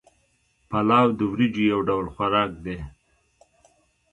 پلاو 0.69 1.07
د 1.17 1.19
وریجو 1.31 1.63
یو 1.73 1.79
ډول 1.87 2.05
خوراک 2.13 2.51
دی 2.65 2.77